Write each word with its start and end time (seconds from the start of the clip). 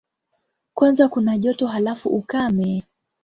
Kwanza 0.73 1.09
kuna 1.09 1.37
joto, 1.37 1.67
halafu 1.67 2.09
ukame. 2.09 2.83